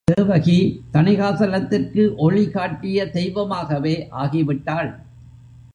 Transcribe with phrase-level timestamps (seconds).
[0.07, 0.57] தேவகி
[0.93, 4.91] தணிகாசலத்திற்கு ஒளி காட்டிய தெய்வமாகவே ஆகிவிட்டாள்.